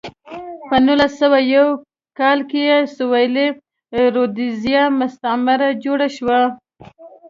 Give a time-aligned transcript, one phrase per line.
[0.69, 1.67] په نولس سوه یو
[2.19, 2.63] کال کې
[2.95, 3.47] سویلي
[4.15, 6.39] رودزیا مستعمره جوړه شوه.